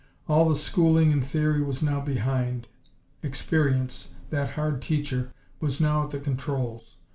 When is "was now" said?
1.61-2.01, 5.59-6.01